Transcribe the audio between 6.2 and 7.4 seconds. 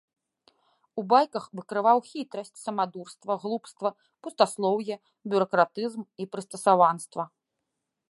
і прыстасаванства.